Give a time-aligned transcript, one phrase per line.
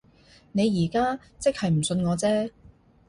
[0.53, 2.49] 你而家即係唔信我啫